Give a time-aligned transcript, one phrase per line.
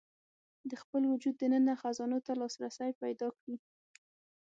[0.69, 3.55] د خپل وجود دننه خزانو ته لاسرسی پيدا کړي.